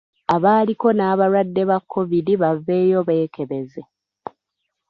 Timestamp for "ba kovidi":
1.69-2.33